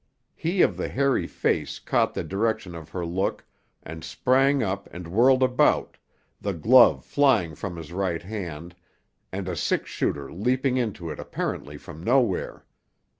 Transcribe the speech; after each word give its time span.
He 0.33 0.63
of 0.63 0.77
the 0.77 0.87
hairy 0.87 1.27
face 1.27 1.77
caught 1.77 2.15
the 2.15 2.23
direction 2.23 2.73
of 2.73 2.89
her 2.89 3.05
look 3.05 3.45
and 3.83 4.03
sprang 4.03 4.63
up 4.63 4.89
and 4.91 5.07
whirled 5.07 5.43
around, 5.43 5.97
the 6.41 6.53
glove 6.55 7.05
flying 7.05 7.53
from 7.53 7.75
his 7.75 7.93
right 7.93 8.23
hand, 8.23 8.73
and 9.31 9.47
a 9.47 9.55
six 9.55 9.91
shooter 9.91 10.33
leaping 10.33 10.75
into 10.77 11.11
it 11.11 11.19
apparently 11.19 11.77
from 11.77 12.01
nowhere. 12.01 12.65